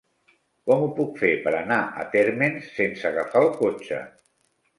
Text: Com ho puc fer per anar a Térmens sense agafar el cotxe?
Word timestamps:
Com 0.69 0.79
ho 0.85 0.87
puc 0.99 1.19
fer 1.23 1.29
per 1.43 1.53
anar 1.57 1.77
a 1.99 2.07
Térmens 2.15 2.73
sense 2.79 3.07
agafar 3.11 3.45
el 3.45 3.53
cotxe? 3.61 4.03